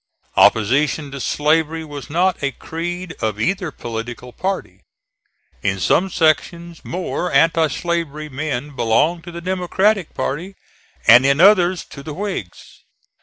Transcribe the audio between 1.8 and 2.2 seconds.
was